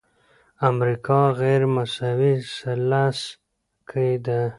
امریکا 0.69 1.21
غیرمساوي 1.41 2.33
ثلث 2.57 3.19
کې 3.89 4.07
ده. 4.25 4.41